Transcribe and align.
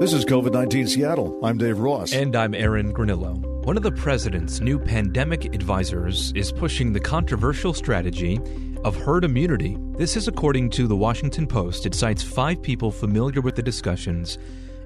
This 0.00 0.12
is 0.12 0.24
COVID 0.24 0.52
19 0.52 0.86
Seattle. 0.86 1.44
I'm 1.44 1.58
Dave 1.58 1.80
Ross. 1.80 2.12
And 2.12 2.36
I'm 2.36 2.54
Aaron 2.54 2.94
Granillo. 2.94 3.36
One 3.64 3.76
of 3.76 3.82
the 3.82 3.90
president's 3.90 4.60
new 4.60 4.78
pandemic 4.78 5.52
advisors 5.52 6.32
is 6.36 6.52
pushing 6.52 6.92
the 6.92 7.00
controversial 7.00 7.74
strategy 7.74 8.38
of 8.84 8.94
herd 8.94 9.24
immunity. 9.24 9.76
This 9.96 10.16
is 10.16 10.28
according 10.28 10.70
to 10.70 10.86
the 10.86 10.94
Washington 10.94 11.48
Post. 11.48 11.84
It 11.84 11.96
cites 11.96 12.22
five 12.22 12.62
people 12.62 12.92
familiar 12.92 13.40
with 13.40 13.56
the 13.56 13.62
discussions. 13.62 14.38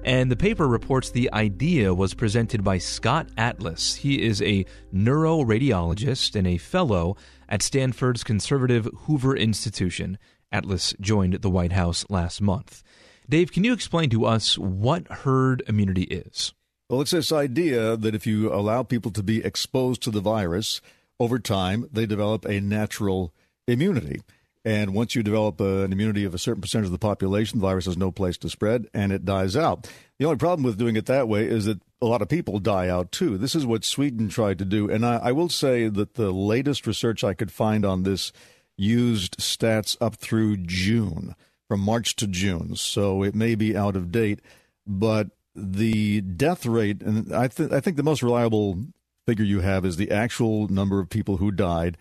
And 0.03 0.31
the 0.31 0.35
paper 0.35 0.67
reports 0.67 1.11
the 1.11 1.31
idea 1.31 1.93
was 1.93 2.15
presented 2.15 2.63
by 2.63 2.79
Scott 2.79 3.29
Atlas. 3.37 3.93
He 3.93 4.23
is 4.23 4.41
a 4.41 4.65
neuroradiologist 4.91 6.35
and 6.35 6.47
a 6.47 6.57
fellow 6.57 7.17
at 7.47 7.61
Stanford's 7.61 8.23
conservative 8.23 8.89
Hoover 9.01 9.37
Institution. 9.37 10.17
Atlas 10.51 10.95
joined 10.99 11.35
the 11.35 11.51
White 11.51 11.73
House 11.73 12.03
last 12.09 12.41
month. 12.41 12.81
Dave, 13.29 13.51
can 13.51 13.63
you 13.63 13.73
explain 13.73 14.09
to 14.09 14.25
us 14.25 14.57
what 14.57 15.07
herd 15.07 15.63
immunity 15.67 16.03
is? 16.03 16.53
Well, 16.89 17.01
it's 17.01 17.11
this 17.11 17.31
idea 17.31 17.95
that 17.95 18.13
if 18.13 18.27
you 18.27 18.53
allow 18.53 18.83
people 18.83 19.11
to 19.11 19.23
be 19.23 19.43
exposed 19.43 20.01
to 20.03 20.11
the 20.11 20.19
virus 20.19 20.81
over 21.19 21.39
time, 21.39 21.87
they 21.91 22.05
develop 22.05 22.45
a 22.45 22.59
natural 22.59 23.33
immunity. 23.67 24.21
And 24.65 24.93
once 24.93 25.15
you 25.15 25.23
develop 25.23 25.59
uh, 25.59 25.79
an 25.79 25.91
immunity 25.91 26.23
of 26.23 26.33
a 26.33 26.37
certain 26.37 26.61
percentage 26.61 26.85
of 26.85 26.91
the 26.91 26.97
population, 26.97 27.59
the 27.59 27.67
virus 27.67 27.85
has 27.85 27.97
no 27.97 28.11
place 28.11 28.37
to 28.39 28.49
spread 28.49 28.87
and 28.93 29.11
it 29.11 29.25
dies 29.25 29.57
out. 29.57 29.89
The 30.19 30.25
only 30.25 30.37
problem 30.37 30.63
with 30.63 30.77
doing 30.77 30.95
it 30.95 31.05
that 31.07 31.27
way 31.27 31.45
is 31.45 31.65
that 31.65 31.81
a 32.01 32.05
lot 32.05 32.21
of 32.21 32.29
people 32.29 32.59
die 32.59 32.87
out 32.87 33.11
too. 33.11 33.37
This 33.37 33.55
is 33.55 33.65
what 33.65 33.83
Sweden 33.83 34.29
tried 34.29 34.59
to 34.59 34.65
do. 34.65 34.89
And 34.89 35.05
I, 35.05 35.17
I 35.17 35.31
will 35.31 35.49
say 35.49 35.87
that 35.89 36.13
the 36.13 36.31
latest 36.31 36.87
research 36.87 37.23
I 37.23 37.33
could 37.33 37.51
find 37.51 37.85
on 37.85 38.03
this 38.03 38.31
used 38.77 39.37
stats 39.37 39.97
up 39.99 40.15
through 40.15 40.57
June 40.57 41.35
from 41.67 41.79
March 41.79 42.15
to 42.17 42.27
June, 42.27 42.75
so 42.75 43.23
it 43.23 43.35
may 43.35 43.55
be 43.55 43.75
out 43.75 43.95
of 43.95 44.11
date. 44.11 44.39
But 44.85 45.29
the 45.55 46.21
death 46.21 46.65
rate, 46.65 47.01
and 47.01 47.33
I, 47.33 47.47
th- 47.47 47.71
I 47.71 47.79
think 47.79 47.97
the 47.97 48.03
most 48.03 48.23
reliable 48.23 48.83
figure 49.25 49.45
you 49.45 49.61
have 49.61 49.85
is 49.85 49.97
the 49.97 50.11
actual 50.11 50.67
number 50.67 50.99
of 50.99 51.09
people 51.09 51.37
who 51.37 51.51
died 51.51 51.97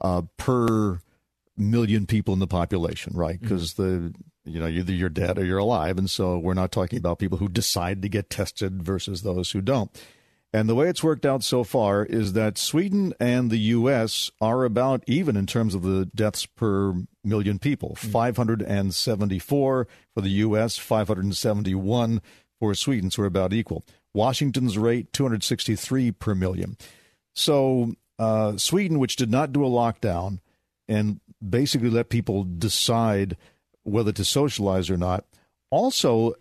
uh, 0.00 0.22
per 0.36 1.00
million 1.56 2.06
people 2.06 2.34
in 2.34 2.40
the 2.40 2.46
population, 2.46 3.12
right? 3.16 3.40
Because 3.40 3.74
mm-hmm. 3.74 4.08
the 4.08 4.14
you 4.44 4.60
know 4.60 4.66
either 4.66 4.92
you're 4.92 5.08
dead 5.08 5.38
or 5.38 5.44
you're 5.44 5.58
alive, 5.58 5.98
and 5.98 6.08
so 6.08 6.38
we're 6.38 6.54
not 6.54 6.72
talking 6.72 6.98
about 6.98 7.18
people 7.18 7.38
who 7.38 7.48
decide 7.48 8.02
to 8.02 8.08
get 8.08 8.30
tested 8.30 8.82
versus 8.82 9.22
those 9.22 9.50
who 9.50 9.60
don't. 9.60 9.90
And 10.58 10.68
the 10.68 10.74
way 10.74 10.88
it's 10.88 11.04
worked 11.04 11.24
out 11.24 11.44
so 11.44 11.62
far 11.62 12.04
is 12.04 12.32
that 12.32 12.58
Sweden 12.58 13.14
and 13.20 13.48
the 13.48 13.60
U.S. 13.76 14.28
are 14.40 14.64
about 14.64 15.04
even 15.06 15.36
in 15.36 15.46
terms 15.46 15.72
of 15.72 15.82
the 15.82 16.06
deaths 16.16 16.46
per 16.46 16.94
million 17.22 17.60
people 17.60 17.90
mm-hmm. 17.90 18.10
574 18.10 19.86
for 20.14 20.20
the 20.20 20.28
U.S., 20.28 20.76
571 20.76 22.20
for 22.58 22.74
Sweden, 22.74 23.08
so 23.08 23.22
we're 23.22 23.26
about 23.26 23.52
equal. 23.52 23.84
Washington's 24.12 24.76
rate 24.76 25.12
263 25.12 26.10
per 26.10 26.34
million. 26.34 26.76
So 27.36 27.94
uh, 28.18 28.56
Sweden, 28.56 28.98
which 28.98 29.14
did 29.14 29.30
not 29.30 29.52
do 29.52 29.64
a 29.64 29.70
lockdown 29.70 30.40
and 30.88 31.20
basically 31.48 31.90
let 31.90 32.08
people 32.08 32.42
decide 32.42 33.36
whether 33.84 34.10
to 34.10 34.24
socialize 34.24 34.90
or 34.90 34.96
not, 34.96 35.24
also 35.70 36.34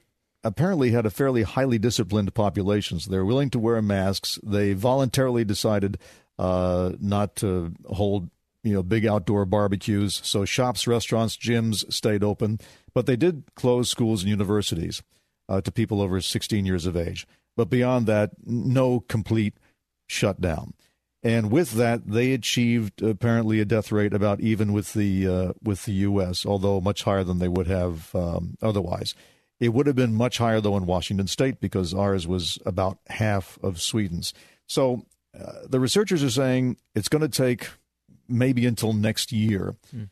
apparently 0.48 0.92
had 0.92 1.06
a 1.06 1.12
fairly 1.12 1.44
highly 1.44 1.78
disciplined 1.78 2.34
population. 2.34 3.00
So 3.00 3.12
they're 3.12 3.26
willing 3.26 3.50
to 3.52 3.60
wear 3.60 3.82
masks. 3.82 4.40
They 4.44 4.74
voluntarily 4.74 5.44
decided 5.44 5.98
uh, 6.40 6.94
not 7.00 7.36
to 7.38 7.74
hold 7.88 8.30
you 8.64 8.74
know 8.74 8.84
big 8.84 9.06
outdoor 9.06 9.46
barbecues. 9.46 10.22
So 10.24 10.46
shops, 10.46 10.88
restaurants, 10.88 11.38
gyms 11.38 11.92
stayed 11.92 12.24
open, 12.24 12.60
but 12.94 13.06
they 13.06 13.16
did 13.16 13.44
close 13.56 13.90
schools 13.90 14.24
and 14.24 14.30
universities 14.30 15.04
uh, 15.48 15.62
to 15.62 15.72
people 15.72 16.02
over 16.02 16.20
16 16.20 16.66
years 16.66 16.86
of 16.86 16.98
age. 16.98 17.28
But 17.56 17.70
beyond 17.70 18.08
that, 18.08 18.32
no 18.46 19.00
complete 19.00 19.56
shutdown. 20.08 20.74
And 21.24 21.52
with 21.52 21.72
that, 21.72 22.08
they 22.08 22.34
achieved 22.34 23.02
apparently 23.02 23.60
a 23.60 23.66
death 23.66 23.92
rate 23.92 24.14
about 24.14 24.40
even 24.40 24.72
with 24.72 24.94
the 24.94 25.28
uh, 25.28 25.54
with 25.64 25.86
the 25.86 25.94
U.S., 25.94 26.46
although 26.46 26.80
much 26.80 27.04
higher 27.04 27.24
than 27.24 27.40
they 27.40 27.48
would 27.48 27.68
have 27.68 28.14
um, 28.14 28.56
otherwise. 28.62 29.16
It 29.60 29.70
would 29.70 29.88
have 29.88 29.96
been 29.96 30.14
much 30.14 30.38
higher, 30.38 30.62
though, 30.62 30.78
in 30.78 30.86
Washington 30.86 31.28
state 31.28 31.60
because 31.60 31.94
ours 31.94 32.28
was 32.28 32.60
about 32.66 33.00
half 33.08 33.58
of 33.64 33.82
Sweden's. 33.82 34.34
So 34.68 35.06
uh, 35.38 35.62
the 35.68 35.80
researchers 35.80 36.24
are 36.24 36.30
saying 36.30 36.78
it's 36.96 37.10
going 37.10 37.22
to 37.22 37.30
take 37.30 37.70
maybe 38.28 38.66
until 38.66 38.94
next 38.94 39.32
year 39.32 39.76
mm. 39.96 40.10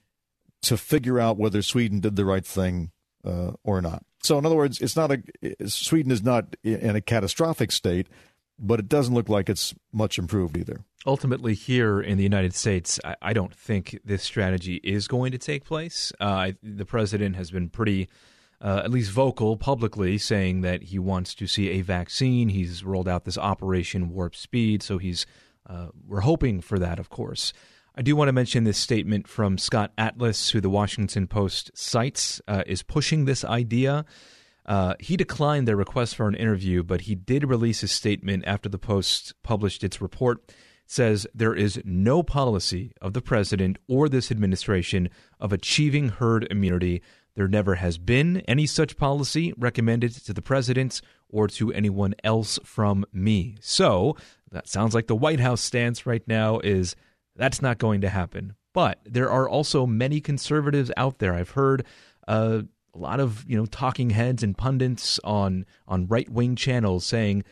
to 0.63 0.77
figure 0.77 1.19
out 1.19 1.37
whether 1.37 1.61
Sweden 1.61 1.99
did 1.99 2.15
the 2.15 2.25
right 2.25 2.45
thing 2.45 2.91
uh, 3.25 3.51
or 3.63 3.81
not. 3.81 4.03
So, 4.23 4.37
in 4.39 4.45
other 4.45 4.55
words, 4.55 4.81
it's 4.81 4.95
not 4.95 5.11
a 5.11 5.21
Sweden 5.67 6.11
is 6.11 6.23
not 6.23 6.55
in 6.63 6.95
a 6.95 7.01
catastrophic 7.01 7.71
state, 7.71 8.07
but 8.57 8.79
it 8.79 8.89
doesn't 8.89 9.13
look 9.13 9.29
like 9.29 9.49
it's 9.49 9.75
much 9.93 10.17
improved 10.17 10.57
either. 10.57 10.83
Ultimately, 11.05 11.53
here 11.53 12.01
in 12.01 12.17
the 12.17 12.23
United 12.23 12.55
States, 12.55 12.99
I, 13.03 13.15
I 13.21 13.33
don't 13.33 13.53
think 13.53 13.99
this 14.03 14.23
strategy 14.23 14.79
is 14.83 15.07
going 15.07 15.31
to 15.33 15.37
take 15.37 15.63
place. 15.63 16.11
Uh, 16.19 16.23
I, 16.23 16.55
the 16.63 16.85
president 16.85 17.35
has 17.35 17.51
been 17.51 17.69
pretty 17.69 18.09
uh, 18.65 18.81
at 18.83 18.89
least 18.89 19.11
vocal 19.11 19.57
publicly, 19.57 20.17
saying 20.17 20.61
that 20.61 20.81
he 20.81 20.97
wants 20.97 21.35
to 21.35 21.45
see 21.45 21.69
a 21.69 21.81
vaccine. 21.81 22.49
He's 22.49 22.83
rolled 22.83 23.07
out 23.07 23.23
this 23.23 23.37
Operation 23.37 24.09
Warp 24.09 24.35
Speed, 24.35 24.81
so 24.81 24.97
he's 24.97 25.27
uh, 25.69 25.89
we're 26.07 26.21
hoping 26.21 26.61
for 26.61 26.79
that, 26.79 26.97
of 26.97 27.09
course. 27.09 27.53
I 27.95 28.01
do 28.01 28.15
want 28.15 28.27
to 28.27 28.33
mention 28.33 28.63
this 28.63 28.79
statement 28.79 29.27
from 29.27 29.59
Scott 29.59 29.93
Atlas, 29.99 30.49
who 30.49 30.61
the 30.61 30.69
Washington 30.69 31.27
Post 31.27 31.71
cites, 31.75 32.41
uh, 32.47 32.63
is 32.65 32.81
pushing 32.81 33.25
this 33.25 33.45
idea. 33.45 34.03
Uh, 34.65 34.95
he 34.99 35.15
declined 35.15 35.67
their 35.67 35.77
request 35.77 36.15
for 36.15 36.27
an 36.27 36.35
interview, 36.35 36.81
but 36.81 37.01
he 37.01 37.13
did 37.13 37.47
release 37.47 37.83
a 37.83 37.87
statement 37.87 38.43
after 38.47 38.67
the 38.67 38.79
Post 38.79 39.33
published 39.43 39.83
its 39.83 40.01
report. 40.01 40.39
It 40.47 40.55
says 40.87 41.27
there 41.35 41.53
is 41.53 41.79
no 41.85 42.23
policy 42.23 42.93
of 42.99 43.13
the 43.13 43.21
president 43.21 43.77
or 43.87 44.09
this 44.09 44.31
administration 44.31 45.09
of 45.39 45.53
achieving 45.53 46.09
herd 46.09 46.47
immunity 46.49 47.03
there 47.35 47.47
never 47.47 47.75
has 47.75 47.97
been 47.97 48.37
any 48.47 48.65
such 48.65 48.97
policy 48.97 49.53
recommended 49.57 50.13
to 50.13 50.33
the 50.33 50.41
president 50.41 51.01
or 51.29 51.47
to 51.49 51.71
anyone 51.73 52.15
else 52.23 52.59
from 52.63 53.05
me. 53.11 53.55
So, 53.59 54.15
that 54.51 54.67
sounds 54.67 54.93
like 54.93 55.07
the 55.07 55.15
White 55.15 55.39
House 55.39 55.61
stance 55.61 56.05
right 56.05 56.25
now 56.27 56.59
is 56.59 56.95
that's 57.35 57.61
not 57.61 57.77
going 57.77 58.01
to 58.01 58.09
happen. 58.09 58.55
But 58.73 58.99
there 59.05 59.29
are 59.29 59.47
also 59.47 59.85
many 59.85 60.21
conservatives 60.21 60.91
out 60.97 61.19
there. 61.19 61.33
I've 61.33 61.51
heard 61.51 61.85
uh, 62.27 62.61
a 62.93 62.97
lot 62.97 63.19
of 63.19 63.45
you 63.47 63.57
know 63.57 63.65
talking 63.65 64.09
heads 64.11 64.43
and 64.43 64.57
pundits 64.57 65.19
on 65.23 65.65
on 65.87 66.07
right 66.07 66.29
wing 66.29 66.55
channels 66.55 67.05
saying 67.05 67.43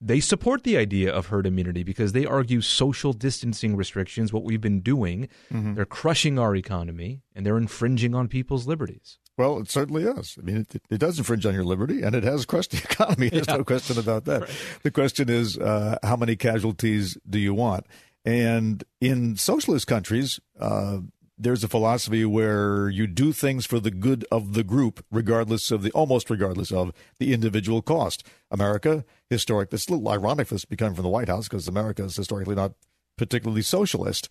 they 0.00 0.20
support 0.20 0.62
the 0.62 0.76
idea 0.76 1.12
of 1.12 1.26
herd 1.26 1.46
immunity 1.46 1.82
because 1.82 2.12
they 2.12 2.26
argue 2.26 2.60
social 2.60 3.12
distancing 3.12 3.76
restrictions, 3.76 4.32
what 4.32 4.44
we've 4.44 4.60
been 4.60 4.80
doing, 4.80 5.28
mm-hmm. 5.52 5.74
they're 5.74 5.86
crushing 5.86 6.38
our 6.38 6.54
economy 6.54 7.22
and 7.34 7.46
they're 7.46 7.56
infringing 7.56 8.14
on 8.14 8.28
people's 8.28 8.66
liberties. 8.66 9.18
Well, 9.38 9.58
it 9.58 9.70
certainly 9.70 10.04
is. 10.04 10.36
I 10.38 10.42
mean, 10.42 10.56
it, 10.58 10.82
it 10.88 10.98
does 10.98 11.18
infringe 11.18 11.44
on 11.44 11.52
your 11.52 11.64
liberty, 11.64 12.00
and 12.02 12.14
it 12.14 12.24
has 12.24 12.46
crushed 12.46 12.70
the 12.70 12.78
economy. 12.90 13.28
There's 13.28 13.46
yeah. 13.48 13.56
no 13.56 13.64
question 13.64 13.98
about 13.98 14.24
that. 14.24 14.42
Right. 14.42 14.50
The 14.82 14.90
question 14.90 15.28
is, 15.28 15.58
uh, 15.58 15.98
how 16.02 16.16
many 16.16 16.36
casualties 16.36 17.18
do 17.28 17.38
you 17.38 17.52
want? 17.52 17.86
And 18.24 18.82
in 19.00 19.36
socialist 19.36 19.86
countries, 19.86 20.40
uh, 20.58 20.98
there's 21.38 21.62
a 21.62 21.68
philosophy 21.68 22.24
where 22.24 22.88
you 22.88 23.06
do 23.06 23.32
things 23.32 23.66
for 23.66 23.78
the 23.78 23.90
good 23.90 24.24
of 24.30 24.54
the 24.54 24.64
group, 24.64 25.04
regardless 25.10 25.70
of 25.70 25.82
the 25.82 25.90
almost 25.92 26.30
regardless 26.30 26.72
of 26.72 26.92
the 27.18 27.32
individual 27.34 27.82
cost. 27.82 28.26
America, 28.50 29.04
historic. 29.28 29.72
It's 29.72 29.86
a 29.88 29.92
little 29.92 30.08
ironic 30.08 30.48
for 30.48 30.54
this 30.54 30.62
to 30.62 30.68
be 30.68 30.76
coming 30.76 30.94
from 30.94 31.02
the 31.02 31.10
White 31.10 31.28
House 31.28 31.48
because 31.48 31.68
America 31.68 32.04
is 32.04 32.16
historically 32.16 32.54
not 32.54 32.72
particularly 33.18 33.62
socialist. 33.62 34.28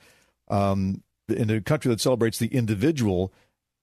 Um, 0.47 1.03
in 1.27 1.49
a 1.49 1.61
country 1.61 1.89
that 1.89 2.01
celebrates 2.01 2.39
the 2.39 2.47
individual, 2.47 3.33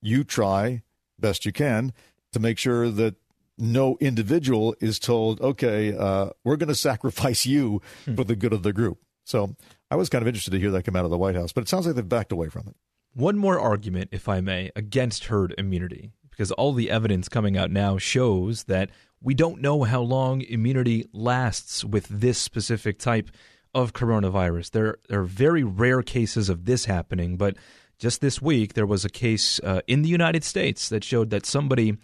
you 0.01 0.23
try 0.23 0.81
best 1.19 1.45
you 1.45 1.51
can 1.51 1.93
to 2.33 2.39
make 2.39 2.57
sure 2.57 2.89
that 2.89 3.15
no 3.57 3.97
individual 3.99 4.75
is 4.79 4.99
told, 4.99 5.39
okay, 5.39 5.95
uh, 5.95 6.29
we're 6.43 6.55
going 6.55 6.69
to 6.69 6.75
sacrifice 6.75 7.45
you 7.45 7.81
hmm. 8.05 8.15
for 8.15 8.23
the 8.23 8.35
good 8.35 8.53
of 8.53 8.63
the 8.63 8.73
group. 8.73 8.99
So 9.25 9.55
I 9.89 9.95
was 9.95 10.09
kind 10.09 10.21
of 10.21 10.27
interested 10.27 10.51
to 10.51 10.59
hear 10.59 10.71
that 10.71 10.83
come 10.83 10.95
out 10.95 11.05
of 11.05 11.11
the 11.11 11.17
White 11.17 11.35
House, 11.35 11.53
but 11.53 11.61
it 11.61 11.69
sounds 11.69 11.85
like 11.85 11.95
they've 11.95 12.07
backed 12.07 12.31
away 12.31 12.49
from 12.49 12.67
it. 12.67 12.75
One 13.13 13.37
more 13.37 13.59
argument, 13.59 14.09
if 14.11 14.27
I 14.27 14.41
may, 14.41 14.71
against 14.75 15.25
herd 15.25 15.53
immunity, 15.57 16.11
because 16.31 16.51
all 16.51 16.73
the 16.73 16.89
evidence 16.89 17.29
coming 17.29 17.55
out 17.55 17.69
now 17.69 17.99
shows 17.99 18.63
that 18.63 18.89
we 19.21 19.35
don't 19.35 19.61
know 19.61 19.83
how 19.83 20.01
long 20.01 20.41
immunity 20.41 21.05
lasts 21.13 21.85
with 21.85 22.07
this 22.07 22.39
specific 22.39 22.97
type 22.97 23.29
of 23.73 23.93
coronavirus. 23.93 24.71
There, 24.71 24.97
are 25.11 25.23
very 25.23 25.63
rare 25.63 26.01
cases 26.01 26.49
of 26.49 26.65
this 26.65 26.85
happening, 26.85 27.37
but 27.37 27.55
just 27.99 28.19
this 28.19 28.41
week 28.41 28.73
there 28.73 28.85
was 28.85 29.05
a 29.05 29.09
case 29.09 29.59
uh, 29.59 29.81
in 29.87 30.01
the 30.01 30.09
United 30.09 30.43
States 30.43 30.89
that 30.89 31.03
showed 31.03 31.29
that 31.29 31.45
somebody 31.45 31.97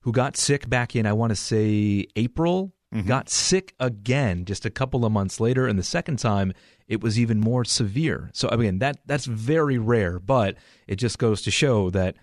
who 0.00 0.12
got 0.12 0.36
sick 0.36 0.68
back 0.68 0.96
in, 0.96 1.04
I 1.04 1.12
want 1.12 1.30
to 1.30 1.36
say 1.36 2.06
April, 2.16 2.72
mm-hmm. 2.96 3.08
got 3.08 3.28
sick 3.28 3.74
again 3.78 4.44
just 4.44 4.64
a 4.64 4.70
couple 4.70 5.04
of 5.04 5.12
months 5.12 5.40
later, 5.40 5.66
and 5.66 5.78
the 5.78 5.84
second 5.84 6.18
time 6.18 6.52
it 6.88 7.00
was 7.00 7.18
even 7.18 7.40
more 7.40 7.64
severe. 7.64 8.30
So 8.32 8.48
again, 8.48 8.78
that 8.78 8.98
that's 9.06 9.26
very 9.26 9.78
rare, 9.78 10.18
but 10.18 10.56
it 10.86 10.96
just 10.96 11.18
goes 11.18 11.42
to 11.42 11.50
show 11.50 11.90
that 11.90 12.16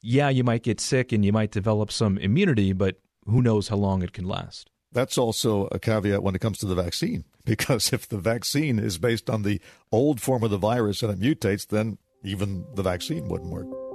yeah, 0.00 0.28
you 0.28 0.44
might 0.44 0.62
get 0.62 0.80
sick 0.80 1.12
and 1.12 1.24
you 1.24 1.32
might 1.32 1.50
develop 1.50 1.90
some 1.90 2.18
immunity, 2.18 2.72
but 2.72 3.00
who 3.26 3.42
knows 3.42 3.68
how 3.68 3.76
long 3.76 4.02
it 4.02 4.12
can 4.12 4.26
last. 4.26 4.70
That's 4.92 5.18
also 5.18 5.68
a 5.72 5.78
caveat 5.78 6.22
when 6.22 6.34
it 6.34 6.40
comes 6.40 6.58
to 6.58 6.66
the 6.66 6.74
vaccine, 6.74 7.24
because 7.44 7.92
if 7.92 8.08
the 8.08 8.18
vaccine 8.18 8.78
is 8.78 8.98
based 8.98 9.28
on 9.28 9.42
the 9.42 9.60
old 9.92 10.20
form 10.20 10.42
of 10.42 10.50
the 10.50 10.58
virus 10.58 11.02
and 11.02 11.12
it 11.12 11.20
mutates, 11.20 11.66
then 11.66 11.98
even 12.22 12.64
the 12.74 12.82
vaccine 12.82 13.28
wouldn't 13.28 13.50
work. 13.52 13.87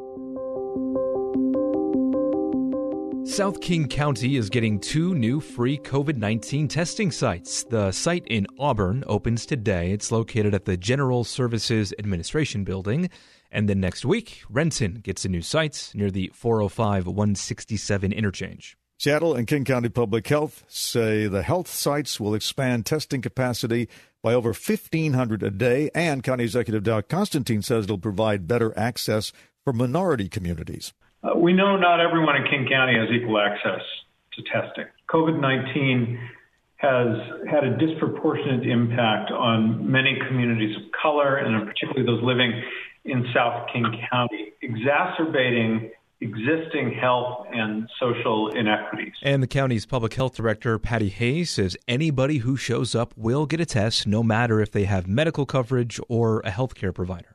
South 3.26 3.62
King 3.62 3.88
County 3.88 4.36
is 4.36 4.50
getting 4.50 4.80
two 4.80 5.16
new 5.16 5.40
free 5.40 5.78
COVID 5.78 6.18
19 6.18 6.68
testing 6.68 7.10
sites. 7.10 7.64
The 7.64 7.92
site 7.94 8.28
in 8.28 8.46
Auburn 8.60 9.06
opens 9.08 9.46
today. 9.46 9.92
It's 9.92 10.12
located 10.12 10.54
at 10.54 10.66
the 10.66 10.76
General 10.76 11.24
Services 11.24 11.94
Administration 11.98 12.66
Building. 12.66 13.10
And 13.50 13.70
then 13.70 13.80
next 13.80 14.04
week, 14.04 14.44
Renton 14.50 14.96
gets 14.96 15.24
a 15.24 15.30
new 15.30 15.42
site 15.42 15.92
near 15.94 16.12
the 16.12 16.32
405 16.34 17.08
167 17.08 18.12
interchange. 18.12 18.76
Seattle 19.00 19.36
and 19.36 19.48
King 19.48 19.64
County 19.64 19.90
Public 19.90 20.28
Health 20.28 20.66
say 20.68 21.28
the 21.28 21.44
health 21.44 21.70
sites 21.70 22.20
will 22.20 22.36
expand 22.36 22.86
testing 22.86 23.22
capacity 23.22 23.88
by 24.22 24.34
over 24.34 24.50
1,500 24.50 25.44
a 25.44 25.50
day, 25.50 25.90
and 25.96 26.24
County 26.24 26.44
Executive 26.44 26.84
Dow 26.84 27.00
Constantine 27.00 27.62
says 27.62 27.86
it'll 27.86 27.98
provide 27.98 28.48
better 28.48 28.78
access 28.78 29.32
for 29.64 29.72
minority 29.72 30.28
communities. 30.28 30.94
Uh, 31.24 31.38
we 31.38 31.54
know 31.54 31.78
not 31.78 32.00
everyone 32.00 32.36
in 32.36 32.44
King 32.44 32.68
County 32.70 32.96
has 32.98 33.10
equal 33.10 33.40
access 33.40 33.82
to 34.34 34.44
testing. 34.44 34.86
COVID 35.10 35.40
19 35.40 36.20
has 36.78 37.16
had 37.50 37.64
a 37.64 37.78
disproportionate 37.78 38.68
impact 38.68 39.32
on 39.32 39.90
many 39.90 40.20
communities 40.28 40.76
of 40.76 40.84
color, 40.92 41.38
and 41.38 41.66
particularly 41.66 42.06
those 42.06 42.22
living 42.22 42.62
in 43.06 43.26
South 43.34 43.70
King 43.72 43.86
County, 44.12 44.52
exacerbating 44.62 45.92
existing 46.20 46.94
health 47.00 47.46
and 47.52 47.90
social 48.00 48.50
inequities. 48.50 49.14
And 49.22 49.44
the 49.44 49.48
county's 49.48 49.86
public 49.86 50.14
health 50.14 50.36
director, 50.36 50.80
Patty 50.80 51.10
Hayes, 51.10 51.52
says 51.52 51.76
anybody 51.88 52.38
who 52.38 52.56
shows 52.56 52.96
up 52.96 53.14
will 53.18 53.46
get 53.46 53.60
a 53.60 53.66
test, 53.66 54.08
no 54.08 54.24
matter 54.24 54.62
if 54.62 54.72
they 54.72 54.86
have 54.86 55.06
medical 55.06 55.46
coverage 55.46 56.00
or 56.08 56.40
a 56.42 56.50
health 56.50 56.76
care 56.76 56.94
provider. 56.94 57.33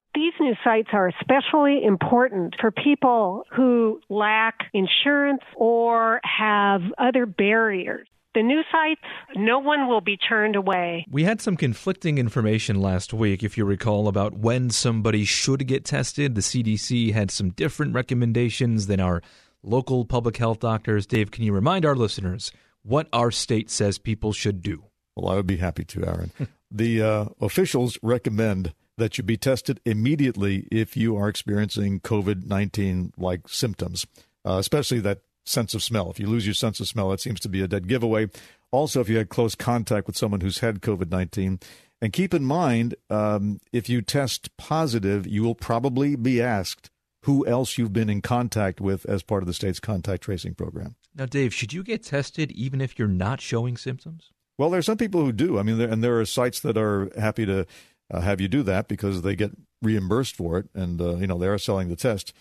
These 0.49 0.57
new 0.65 0.71
sites 0.71 0.89
are 0.93 1.09
especially 1.09 1.85
important 1.85 2.55
for 2.61 2.71
people 2.71 3.45
who 3.53 4.01
lack 4.09 4.55
insurance 4.73 5.43
or 5.57 6.21
have 6.25 6.81
other 6.97 7.27
barriers. 7.27 8.07
The 8.35 8.43
new 8.43 8.63
sites, 8.71 9.01
no 9.37 9.59
one 9.59 9.89
will 9.89 10.01
be 10.01 10.17
turned 10.17 10.57
away. 10.57 11.07
We 11.11 11.25
had 11.25 11.41
some 11.41 11.57
conflicting 11.57 12.19
information 12.19 12.81
last 12.81 13.13
week, 13.13 13.43
if 13.43 13.59
you 13.59 13.65
recall, 13.65 14.09
about 14.09 14.39
when 14.39 14.71
somebody 14.71 15.25
should 15.25 15.67
get 15.67 15.85
tested. 15.85 16.35
The 16.35 16.41
CDC 16.41 17.13
had 17.13 17.31
some 17.31 17.51
different 17.51 17.95
recommendations 17.95 18.87
than 18.87 19.01
our 19.01 19.23
local 19.63 20.05
public 20.05 20.37
health 20.37 20.61
doctors. 20.61 21.07
Dave, 21.07 21.31
can 21.31 21.45
you 21.45 21.53
remind 21.53 21.85
our 21.85 21.97
listeners 21.97 22.53
what 22.83 23.09
our 23.13 23.31
state 23.31 23.71
says 23.71 23.99
people 23.99 24.33
should 24.33 24.63
do? 24.63 24.85
Well, 25.17 25.31
I 25.33 25.37
would 25.37 25.47
be 25.47 25.57
happy 25.57 25.85
to, 25.85 26.07
Aaron. 26.07 26.31
The 26.71 27.03
uh, 27.03 27.25
officials 27.41 27.99
recommend 28.03 28.75
that 28.97 29.17
you 29.17 29.25
be 29.25 29.37
tested 29.37 29.81
immediately 29.85 30.67
if 30.71 30.97
you 30.97 31.17
are 31.17 31.29
experiencing 31.29 32.01
COVID 32.01 32.47
19 32.47 33.13
like 33.17 33.49
symptoms, 33.49 34.07
uh, 34.45 34.57
especially 34.59 35.01
that 35.01 35.23
sense 35.47 35.75
of 35.75 35.83
smell. 35.83 36.11
If 36.11 36.21
you 36.21 36.27
lose 36.27 36.47
your 36.47 36.55
sense 36.55 36.81
of 36.81 36.89
smell, 36.89 37.13
it 37.13 37.21
seems 37.21 37.41
to 37.41 37.49
be 37.49 37.63
a 37.63 37.69
dead 37.69 37.89
giveaway. 37.89 38.29
Also, 38.71 39.01
if 39.01 39.09
you 39.09 39.17
had 39.17 39.31
close 39.31 39.55
contact 39.55 40.07
with 40.07 40.17
someone 40.17 40.41
who's 40.41 40.59
had 40.59 40.81
COVID 40.81 41.11
19. 41.11 41.61
And 42.01 42.13
keep 42.13 42.33
in 42.33 42.45
mind, 42.45 42.95
um, 43.11 43.59
if 43.73 43.89
you 43.89 44.03
test 44.03 44.57
positive, 44.57 45.27
you 45.27 45.43
will 45.43 45.57
probably 45.57 46.15
be 46.15 46.41
asked 46.41 46.91
who 47.23 47.45
else 47.47 47.77
you've 47.77 47.93
been 47.93 48.09
in 48.09 48.23
contact 48.23 48.81
with 48.81 49.05
as 49.07 49.23
part 49.23 49.43
of 49.43 49.47
the 49.47 49.53
state's 49.53 49.81
contact 49.81 50.23
tracing 50.23 50.55
program. 50.55 50.95
Now, 51.15 51.27
Dave, 51.27 51.53
should 51.53 51.73
you 51.73 51.83
get 51.83 52.05
tested 52.05 52.53
even 52.53 52.81
if 52.81 52.99
you're 52.99 53.09
not 53.09 53.41
showing 53.41 53.77
symptoms? 53.77 54.31
Well, 54.59 54.71
there 54.71 54.79
are 54.81 54.83
some 54.83 54.99
people 54.99 55.25
who 55.25 55.33
do. 55.33 55.59
I 55.59 55.63
mean, 55.63 55.79
there, 55.79 55.89
and 55.89 56.03
there 56.03 56.21
are 56.21 56.27
sites 56.27 56.61
that 56.61 56.77
are 56.77 57.11
happy 57.19 57.47
to 57.47 57.65
uh, 58.11 58.21
have 58.21 58.41
you 58.41 58.49
do 58.49 58.63
that 58.65 58.89
because 58.89 59.23
they 59.23 59.37
get 59.37 59.53
reimbursed 59.81 60.35
for 60.35 60.59
it, 60.59 60.69
and 60.75 61.01
uh, 61.01 61.17
you 61.17 61.27
know 61.27 61.39
they 61.39 61.47
are 61.47 61.59
selling 61.59 61.89
the 61.89 61.97
test. 61.97 62.33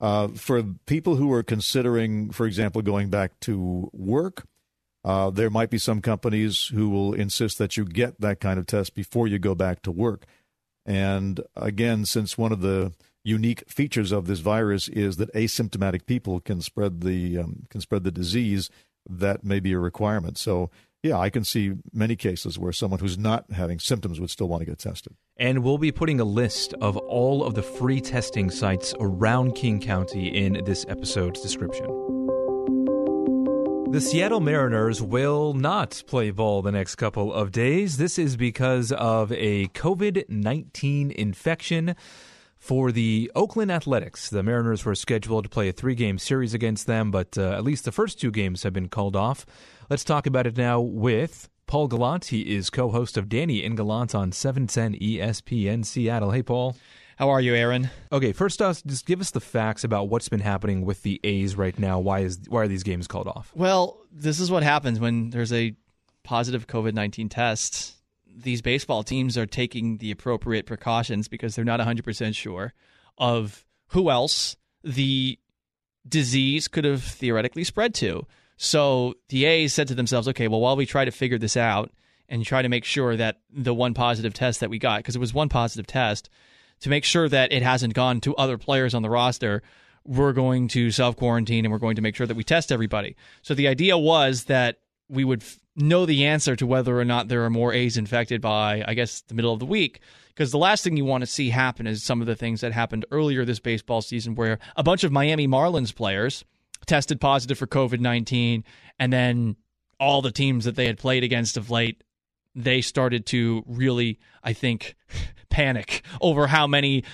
Uh, 0.00 0.28
for 0.28 0.62
people 0.86 1.16
who 1.16 1.32
are 1.32 1.42
considering, 1.42 2.30
for 2.30 2.46
example, 2.46 2.82
going 2.82 3.10
back 3.10 3.38
to 3.40 3.90
work, 3.92 4.44
uh, 5.04 5.30
there 5.30 5.50
might 5.50 5.70
be 5.70 5.78
some 5.78 6.00
companies 6.00 6.70
who 6.74 6.88
will 6.90 7.12
insist 7.12 7.58
that 7.58 7.76
you 7.76 7.84
get 7.84 8.20
that 8.20 8.40
kind 8.40 8.58
of 8.58 8.66
test 8.66 8.94
before 8.94 9.26
you 9.26 9.38
go 9.38 9.54
back 9.54 9.82
to 9.82 9.90
work. 9.90 10.24
And 10.86 11.40
again, 11.56 12.04
since 12.04 12.36
one 12.36 12.52
of 12.52 12.60
the 12.60 12.92
unique 13.24 13.64
features 13.68 14.12
of 14.12 14.26
this 14.26 14.40
virus 14.40 14.88
is 14.88 15.16
that 15.16 15.32
asymptomatic 15.32 16.06
people 16.06 16.40
can 16.40 16.60
spread 16.60 17.00
the 17.00 17.38
um, 17.38 17.64
can 17.70 17.80
spread 17.80 18.04
the 18.04 18.10
disease, 18.10 18.70
that 19.08 19.44
may 19.44 19.60
be 19.60 19.72
a 19.72 19.78
requirement. 19.78 20.38
So 20.38 20.70
yeah, 21.04 21.18
I 21.18 21.28
can 21.28 21.44
see 21.44 21.74
many 21.92 22.16
cases 22.16 22.58
where 22.58 22.72
someone 22.72 22.98
who's 22.98 23.18
not 23.18 23.52
having 23.52 23.78
symptoms 23.78 24.18
would 24.18 24.30
still 24.30 24.48
want 24.48 24.62
to 24.62 24.64
get 24.64 24.78
tested. 24.78 25.12
And 25.36 25.62
we'll 25.62 25.76
be 25.76 25.92
putting 25.92 26.18
a 26.18 26.24
list 26.24 26.72
of 26.80 26.96
all 26.96 27.44
of 27.44 27.54
the 27.54 27.62
free 27.62 28.00
testing 28.00 28.50
sites 28.50 28.94
around 28.98 29.54
King 29.54 29.82
County 29.82 30.28
in 30.28 30.64
this 30.64 30.86
episode's 30.88 31.42
description. 31.42 31.84
The 33.90 34.00
Seattle 34.00 34.40
Mariners 34.40 35.02
will 35.02 35.52
not 35.52 36.02
play 36.06 36.30
ball 36.30 36.62
the 36.62 36.72
next 36.72 36.94
couple 36.94 37.34
of 37.34 37.52
days. 37.52 37.98
This 37.98 38.18
is 38.18 38.38
because 38.38 38.90
of 38.90 39.30
a 39.32 39.66
COVID 39.68 40.30
19 40.30 41.10
infection 41.10 41.96
for 42.64 42.90
the 42.92 43.30
Oakland 43.34 43.70
Athletics. 43.70 44.30
The 44.30 44.42
Mariners 44.42 44.86
were 44.86 44.94
scheduled 44.94 45.44
to 45.44 45.50
play 45.50 45.68
a 45.68 45.72
three 45.72 45.94
game 45.94 46.16
series 46.16 46.54
against 46.54 46.86
them, 46.86 47.10
but 47.10 47.36
uh, 47.36 47.50
at 47.50 47.62
least 47.62 47.84
the 47.84 47.92
first 47.92 48.18
two 48.18 48.30
games 48.30 48.62
have 48.62 48.72
been 48.72 48.88
called 48.88 49.14
off. 49.14 49.44
Let's 49.90 50.02
talk 50.02 50.26
about 50.26 50.46
it 50.46 50.56
now 50.56 50.80
with 50.80 51.50
Paul 51.66 51.88
Gallant. 51.88 52.24
He 52.26 52.54
is 52.56 52.70
co 52.70 52.88
host 52.88 53.18
of 53.18 53.28
Danny 53.28 53.62
and 53.62 53.76
Gallant 53.76 54.14
on 54.14 54.32
710 54.32 54.98
ESPN 54.98 55.84
Seattle. 55.84 56.30
Hey, 56.30 56.42
Paul. 56.42 56.74
How 57.18 57.28
are 57.28 57.40
you, 57.40 57.54
Aaron? 57.54 57.90
Okay, 58.10 58.32
first 58.32 58.62
off, 58.62 58.82
just 58.84 59.04
give 59.04 59.20
us 59.20 59.30
the 59.30 59.40
facts 59.40 59.84
about 59.84 60.08
what's 60.08 60.30
been 60.30 60.40
happening 60.40 60.86
with 60.86 61.02
the 61.02 61.20
A's 61.22 61.56
right 61.56 61.78
now. 61.78 62.00
Why 62.00 62.20
is 62.20 62.38
why 62.48 62.62
are 62.62 62.68
these 62.68 62.82
games 62.82 63.06
called 63.06 63.28
off? 63.28 63.52
Well, 63.54 64.00
this 64.10 64.40
is 64.40 64.50
what 64.50 64.62
happens 64.62 64.98
when 64.98 65.28
there's 65.28 65.52
a 65.52 65.76
positive 66.22 66.66
COVID 66.66 66.94
nineteen 66.94 67.28
test 67.28 67.94
these 68.36 68.62
baseball 68.62 69.02
teams 69.02 69.38
are 69.38 69.46
taking 69.46 69.98
the 69.98 70.10
appropriate 70.10 70.66
precautions 70.66 71.28
because 71.28 71.54
they're 71.54 71.64
not 71.64 71.80
100% 71.80 72.34
sure 72.34 72.72
of 73.18 73.64
who 73.88 74.10
else 74.10 74.56
the 74.82 75.38
disease 76.06 76.68
could 76.68 76.84
have 76.84 77.02
theoretically 77.02 77.64
spread 77.64 77.94
to. 77.94 78.26
So 78.56 79.14
the 79.28 79.44
A's 79.44 79.72
said 79.72 79.88
to 79.88 79.94
themselves, 79.94 80.28
okay, 80.28 80.48
well, 80.48 80.60
while 80.60 80.76
we 80.76 80.86
try 80.86 81.04
to 81.04 81.10
figure 81.10 81.38
this 81.38 81.56
out 81.56 81.90
and 82.28 82.44
try 82.44 82.62
to 82.62 82.68
make 82.68 82.84
sure 82.84 83.16
that 83.16 83.40
the 83.50 83.74
one 83.74 83.94
positive 83.94 84.34
test 84.34 84.60
that 84.60 84.70
we 84.70 84.78
got, 84.78 84.98
because 84.98 85.16
it 85.16 85.20
was 85.20 85.34
one 85.34 85.48
positive 85.48 85.86
test, 85.86 86.30
to 86.80 86.88
make 86.88 87.04
sure 87.04 87.28
that 87.28 87.52
it 87.52 87.62
hasn't 87.62 87.94
gone 87.94 88.20
to 88.20 88.34
other 88.36 88.58
players 88.58 88.94
on 88.94 89.02
the 89.02 89.10
roster, 89.10 89.62
we're 90.04 90.32
going 90.32 90.68
to 90.68 90.90
self 90.90 91.16
quarantine 91.16 91.64
and 91.64 91.72
we're 91.72 91.78
going 91.78 91.96
to 91.96 92.02
make 92.02 92.14
sure 92.14 92.26
that 92.26 92.36
we 92.36 92.44
test 92.44 92.70
everybody. 92.70 93.16
So 93.42 93.54
the 93.54 93.68
idea 93.68 93.96
was 93.96 94.44
that 94.44 94.78
we 95.08 95.24
would 95.24 95.44
know 95.76 96.06
the 96.06 96.26
answer 96.26 96.56
to 96.56 96.66
whether 96.66 96.98
or 96.98 97.04
not 97.04 97.28
there 97.28 97.44
are 97.44 97.50
more 97.50 97.72
A's 97.72 97.96
infected 97.96 98.40
by, 98.40 98.84
I 98.86 98.94
guess, 98.94 99.22
the 99.22 99.34
middle 99.34 99.52
of 99.52 99.60
the 99.60 99.66
week. 99.66 100.00
Because 100.28 100.50
the 100.50 100.58
last 100.58 100.82
thing 100.82 100.96
you 100.96 101.04
want 101.04 101.22
to 101.22 101.26
see 101.26 101.50
happen 101.50 101.86
is 101.86 102.02
some 102.02 102.20
of 102.20 102.26
the 102.26 102.34
things 102.34 102.60
that 102.60 102.72
happened 102.72 103.06
earlier 103.10 103.44
this 103.44 103.60
baseball 103.60 104.02
season 104.02 104.34
where 104.34 104.58
a 104.76 104.82
bunch 104.82 105.04
of 105.04 105.12
Miami 105.12 105.46
Marlins 105.46 105.94
players 105.94 106.44
tested 106.86 107.20
positive 107.20 107.56
for 107.56 107.66
COVID 107.66 108.00
19, 108.00 108.64
and 108.98 109.12
then 109.12 109.56
all 110.00 110.22
the 110.22 110.32
teams 110.32 110.64
that 110.64 110.76
they 110.76 110.86
had 110.86 110.98
played 110.98 111.22
against 111.22 111.56
of 111.56 111.70
late, 111.70 112.02
they 112.54 112.80
started 112.80 113.26
to 113.26 113.62
really, 113.66 114.18
I 114.42 114.52
think, 114.52 114.96
panic 115.50 116.02
over 116.20 116.48
how 116.48 116.66
many 116.66 117.04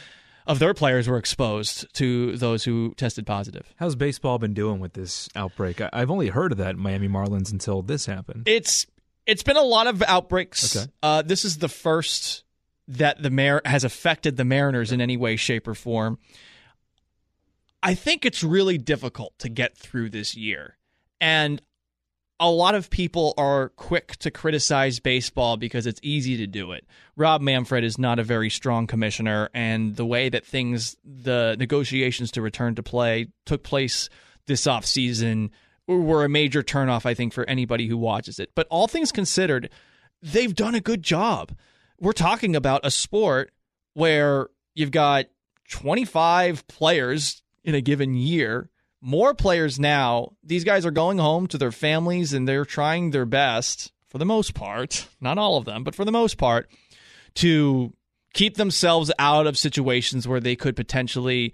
of 0.50 0.58
their 0.58 0.74
players 0.74 1.08
were 1.08 1.16
exposed 1.16 1.92
to 1.94 2.36
those 2.36 2.64
who 2.64 2.92
tested 2.96 3.24
positive. 3.24 3.72
How's 3.76 3.94
baseball 3.94 4.38
been 4.38 4.52
doing 4.52 4.80
with 4.80 4.94
this 4.94 5.28
outbreak? 5.36 5.80
I've 5.92 6.10
only 6.10 6.28
heard 6.28 6.52
of 6.52 6.58
that 6.58 6.76
Miami 6.76 7.08
Marlins 7.08 7.52
until 7.52 7.82
this 7.82 8.06
happened. 8.06 8.48
It's 8.48 8.86
it's 9.26 9.44
been 9.44 9.56
a 9.56 9.62
lot 9.62 9.86
of 9.86 10.02
outbreaks. 10.02 10.76
Okay. 10.76 10.90
Uh, 11.02 11.22
this 11.22 11.44
is 11.44 11.58
the 11.58 11.68
first 11.68 12.42
that 12.88 13.22
the 13.22 13.30
mayor 13.30 13.60
has 13.64 13.84
affected 13.84 14.36
the 14.36 14.44
Mariners 14.44 14.90
in 14.90 15.00
any 15.00 15.16
way, 15.16 15.36
shape, 15.36 15.68
or 15.68 15.74
form. 15.74 16.18
I 17.82 17.94
think 17.94 18.24
it's 18.24 18.42
really 18.42 18.76
difficult 18.76 19.38
to 19.38 19.48
get 19.48 19.76
through 19.76 20.10
this 20.10 20.34
year. 20.34 20.76
And 21.20 21.62
a 22.40 22.50
lot 22.50 22.74
of 22.74 22.88
people 22.88 23.34
are 23.36 23.68
quick 23.70 24.16
to 24.16 24.30
criticize 24.30 24.98
baseball 24.98 25.58
because 25.58 25.86
it's 25.86 26.00
easy 26.02 26.38
to 26.38 26.46
do 26.46 26.72
it. 26.72 26.86
Rob 27.14 27.42
Manfred 27.42 27.84
is 27.84 27.98
not 27.98 28.18
a 28.18 28.24
very 28.24 28.48
strong 28.48 28.86
commissioner, 28.86 29.50
and 29.52 29.94
the 29.94 30.06
way 30.06 30.30
that 30.30 30.46
things, 30.46 30.96
the 31.04 31.54
negotiations 31.58 32.30
to 32.32 32.42
return 32.42 32.74
to 32.76 32.82
play 32.82 33.28
took 33.44 33.62
place 33.62 34.08
this 34.46 34.62
offseason 34.62 35.50
were 35.86 36.24
a 36.24 36.30
major 36.30 36.62
turnoff, 36.62 37.04
I 37.04 37.12
think, 37.12 37.34
for 37.34 37.44
anybody 37.44 37.86
who 37.86 37.98
watches 37.98 38.38
it. 38.38 38.52
But 38.54 38.66
all 38.70 38.88
things 38.88 39.12
considered, 39.12 39.68
they've 40.22 40.54
done 40.54 40.74
a 40.74 40.80
good 40.80 41.02
job. 41.02 41.52
We're 42.00 42.12
talking 42.12 42.56
about 42.56 42.80
a 42.84 42.90
sport 42.90 43.52
where 43.92 44.48
you've 44.74 44.92
got 44.92 45.26
25 45.68 46.66
players 46.68 47.42
in 47.64 47.74
a 47.74 47.82
given 47.82 48.14
year 48.14 48.70
more 49.00 49.34
players 49.34 49.78
now, 49.78 50.32
these 50.42 50.64
guys 50.64 50.84
are 50.84 50.90
going 50.90 51.18
home 51.18 51.46
to 51.48 51.58
their 51.58 51.72
families 51.72 52.32
and 52.32 52.46
they're 52.46 52.64
trying 52.64 53.10
their 53.10 53.26
best, 53.26 53.92
for 54.08 54.18
the 54.18 54.24
most 54.24 54.54
part, 54.54 55.08
not 55.20 55.38
all 55.38 55.56
of 55.56 55.64
them, 55.64 55.84
but 55.84 55.94
for 55.94 56.04
the 56.04 56.12
most 56.12 56.36
part, 56.36 56.70
to 57.36 57.92
keep 58.34 58.56
themselves 58.56 59.10
out 59.18 59.46
of 59.46 59.58
situations 59.58 60.28
where 60.28 60.40
they 60.40 60.56
could 60.56 60.76
potentially 60.76 61.52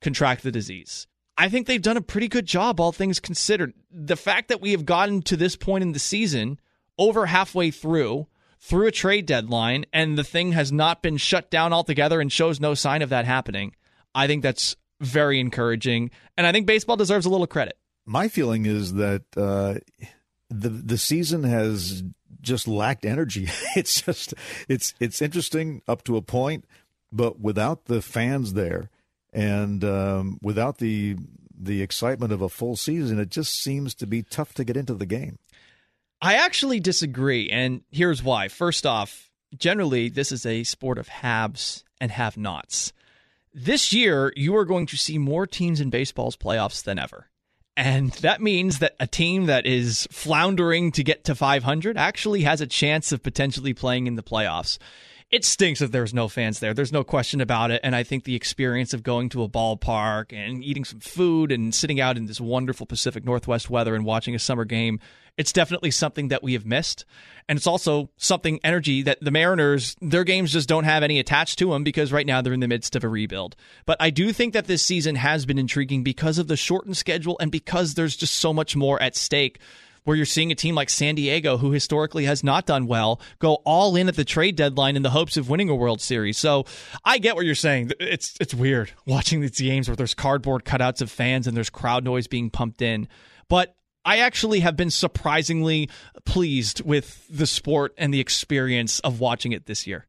contract 0.00 0.42
the 0.42 0.52
disease. 0.52 1.06
I 1.38 1.48
think 1.48 1.66
they've 1.66 1.82
done 1.82 1.98
a 1.98 2.02
pretty 2.02 2.28
good 2.28 2.46
job, 2.46 2.80
all 2.80 2.92
things 2.92 3.20
considered. 3.20 3.74
The 3.90 4.16
fact 4.16 4.48
that 4.48 4.60
we 4.60 4.72
have 4.72 4.86
gotten 4.86 5.20
to 5.22 5.36
this 5.36 5.54
point 5.54 5.82
in 5.82 5.92
the 5.92 5.98
season, 5.98 6.58
over 6.98 7.26
halfway 7.26 7.70
through, 7.70 8.26
through 8.58 8.86
a 8.86 8.92
trade 8.92 9.26
deadline, 9.26 9.84
and 9.92 10.16
the 10.16 10.24
thing 10.24 10.52
has 10.52 10.72
not 10.72 11.02
been 11.02 11.18
shut 11.18 11.50
down 11.50 11.72
altogether 11.72 12.20
and 12.20 12.32
shows 12.32 12.58
no 12.58 12.72
sign 12.72 13.02
of 13.02 13.10
that 13.10 13.26
happening, 13.26 13.74
I 14.14 14.26
think 14.26 14.42
that's 14.42 14.76
very 15.00 15.40
encouraging. 15.40 16.10
And 16.36 16.46
I 16.46 16.52
think 16.52 16.66
baseball 16.66 16.96
deserves 16.96 17.26
a 17.26 17.30
little 17.30 17.46
credit. 17.46 17.76
My 18.06 18.28
feeling 18.28 18.66
is 18.66 18.94
that 18.94 19.24
uh, 19.36 19.74
the 20.48 20.68
the 20.68 20.98
season 20.98 21.42
has 21.44 22.04
just 22.40 22.68
lacked 22.68 23.04
energy. 23.04 23.48
It's 23.76 24.00
just 24.00 24.34
it's 24.68 24.94
it's 25.00 25.20
interesting 25.20 25.82
up 25.86 26.04
to 26.04 26.16
a 26.16 26.22
point, 26.22 26.64
but 27.12 27.40
without 27.40 27.86
the 27.86 28.00
fans 28.00 28.54
there 28.54 28.90
and 29.32 29.84
um, 29.84 30.38
without 30.40 30.78
the 30.78 31.16
the 31.58 31.82
excitement 31.82 32.32
of 32.32 32.40
a 32.42 32.48
full 32.48 32.76
season, 32.76 33.18
it 33.18 33.30
just 33.30 33.60
seems 33.60 33.94
to 33.96 34.06
be 34.06 34.22
tough 34.22 34.54
to 34.54 34.64
get 34.64 34.76
into 34.76 34.94
the 34.94 35.06
game. 35.06 35.38
I 36.22 36.34
actually 36.34 36.80
disagree, 36.80 37.50
and 37.50 37.82
here's 37.90 38.22
why. 38.22 38.48
First 38.48 38.86
off, 38.86 39.30
generally 39.56 40.08
this 40.08 40.32
is 40.32 40.46
a 40.46 40.64
sport 40.64 40.98
of 40.98 41.08
haves 41.08 41.84
and 42.00 42.10
have-nots. 42.10 42.92
This 43.58 43.90
year, 43.94 44.34
you 44.36 44.54
are 44.56 44.66
going 44.66 44.84
to 44.84 44.98
see 44.98 45.16
more 45.16 45.46
teams 45.46 45.80
in 45.80 45.88
baseball's 45.88 46.36
playoffs 46.36 46.84
than 46.84 46.98
ever. 46.98 47.30
And 47.74 48.10
that 48.20 48.42
means 48.42 48.80
that 48.80 48.94
a 49.00 49.06
team 49.06 49.46
that 49.46 49.64
is 49.64 50.06
floundering 50.10 50.92
to 50.92 51.02
get 51.02 51.24
to 51.24 51.34
500 51.34 51.96
actually 51.96 52.42
has 52.42 52.60
a 52.60 52.66
chance 52.66 53.12
of 53.12 53.22
potentially 53.22 53.72
playing 53.72 54.08
in 54.08 54.14
the 54.14 54.22
playoffs. 54.22 54.76
It 55.30 55.44
stinks 55.44 55.80
if 55.80 55.90
there's 55.90 56.14
no 56.14 56.28
fans 56.28 56.60
there. 56.60 56.72
There's 56.72 56.92
no 56.92 57.02
question 57.02 57.40
about 57.40 57.70
it. 57.70 57.80
And 57.82 57.96
I 57.96 58.04
think 58.04 58.24
the 58.24 58.36
experience 58.36 58.94
of 58.94 59.02
going 59.02 59.28
to 59.30 59.42
a 59.42 59.48
ballpark 59.48 60.32
and 60.32 60.62
eating 60.62 60.84
some 60.84 61.00
food 61.00 61.50
and 61.50 61.74
sitting 61.74 62.00
out 62.00 62.16
in 62.16 62.26
this 62.26 62.40
wonderful 62.40 62.86
Pacific 62.86 63.24
Northwest 63.24 63.68
weather 63.68 63.94
and 63.94 64.04
watching 64.04 64.34
a 64.34 64.38
summer 64.38 64.64
game 64.64 65.00
it's 65.36 65.52
definitely 65.52 65.90
something 65.90 66.28
that 66.28 66.42
we 66.42 66.54
have 66.54 66.64
missed. 66.64 67.04
And 67.48 67.56
it's 67.56 67.66
also 67.66 68.10
something 68.16 68.58
energy 68.64 69.02
that 69.02 69.18
the 69.20 69.30
Mariners, 69.30 69.94
their 70.00 70.24
games 70.24 70.52
just 70.52 70.68
don't 70.68 70.84
have 70.84 71.02
any 71.02 71.18
attached 71.18 71.58
to 71.60 71.70
them 71.70 71.84
because 71.84 72.12
right 72.12 72.26
now 72.26 72.40
they're 72.40 72.52
in 72.52 72.60
the 72.60 72.68
midst 72.68 72.96
of 72.96 73.04
a 73.04 73.08
rebuild. 73.08 73.54
But 73.84 73.98
I 74.00 74.10
do 74.10 74.32
think 74.32 74.54
that 74.54 74.66
this 74.66 74.82
season 74.82 75.14
has 75.16 75.46
been 75.46 75.58
intriguing 75.58 76.02
because 76.02 76.38
of 76.38 76.48
the 76.48 76.56
shortened 76.56 76.96
schedule 76.96 77.36
and 77.38 77.52
because 77.52 77.94
there's 77.94 78.16
just 78.16 78.34
so 78.34 78.52
much 78.52 78.74
more 78.74 79.00
at 79.00 79.14
stake 79.14 79.60
where 80.06 80.16
you're 80.16 80.24
seeing 80.24 80.52
a 80.52 80.54
team 80.54 80.76
like 80.76 80.88
San 80.88 81.16
Diego, 81.16 81.56
who 81.58 81.72
historically 81.72 82.24
has 82.26 82.44
not 82.44 82.64
done 82.64 82.86
well, 82.86 83.20
go 83.40 83.54
all 83.64 83.96
in 83.96 84.06
at 84.08 84.14
the 84.14 84.24
trade 84.24 84.54
deadline 84.54 84.94
in 84.94 85.02
the 85.02 85.10
hopes 85.10 85.36
of 85.36 85.50
winning 85.50 85.68
a 85.68 85.74
World 85.74 86.00
Series. 86.00 86.38
So 86.38 86.64
I 87.04 87.18
get 87.18 87.34
what 87.34 87.44
you're 87.44 87.56
saying. 87.56 87.90
It's 87.98 88.34
it's 88.40 88.54
weird 88.54 88.92
watching 89.04 89.40
these 89.40 89.58
games 89.58 89.88
where 89.88 89.96
there's 89.96 90.14
cardboard 90.14 90.64
cutouts 90.64 91.02
of 91.02 91.10
fans 91.10 91.48
and 91.48 91.56
there's 91.56 91.70
crowd 91.70 92.04
noise 92.04 92.28
being 92.28 92.50
pumped 92.50 92.82
in. 92.82 93.08
But 93.48 93.74
I 94.04 94.18
actually 94.18 94.60
have 94.60 94.76
been 94.76 94.90
surprisingly 94.90 95.90
pleased 96.24 96.82
with 96.84 97.26
the 97.28 97.46
sport 97.46 97.92
and 97.98 98.14
the 98.14 98.20
experience 98.20 99.00
of 99.00 99.18
watching 99.18 99.50
it 99.50 99.66
this 99.66 99.88
year. 99.88 100.06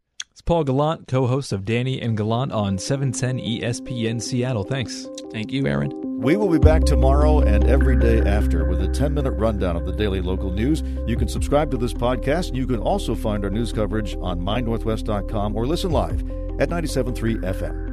It's 0.47 0.53
Paul 0.53 0.63
Gallant, 0.63 1.09
co 1.09 1.27
host 1.27 1.51
of 1.51 1.65
Danny 1.65 2.01
and 2.01 2.15
Gallant 2.15 2.53
on 2.53 2.77
710 2.77 3.37
ESPN 3.37 4.21
Seattle. 4.21 4.63
Thanks. 4.63 5.05
Thank 5.29 5.51
you, 5.51 5.67
Aaron. 5.67 5.91
We 6.21 6.37
will 6.37 6.47
be 6.47 6.57
back 6.57 6.85
tomorrow 6.85 7.41
and 7.41 7.65
every 7.65 7.97
day 7.97 8.21
after 8.21 8.63
with 8.63 8.81
a 8.81 8.87
10 8.87 9.13
minute 9.13 9.31
rundown 9.31 9.75
of 9.75 9.85
the 9.85 9.91
daily 9.91 10.21
local 10.21 10.49
news. 10.49 10.83
You 11.05 11.17
can 11.17 11.27
subscribe 11.27 11.69
to 11.71 11.77
this 11.77 11.93
podcast. 11.93 12.55
You 12.55 12.65
can 12.65 12.79
also 12.79 13.13
find 13.13 13.43
our 13.43 13.49
news 13.49 13.73
coverage 13.73 14.15
on 14.21 14.39
mynorthwest.com 14.39 15.53
or 15.53 15.67
listen 15.67 15.91
live 15.91 16.21
at 16.61 16.69
97.3 16.69 17.41
FM. 17.43 17.86